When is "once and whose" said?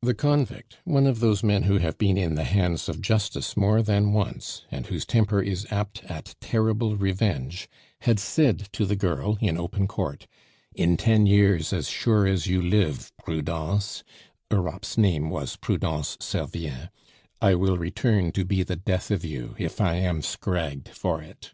4.14-5.04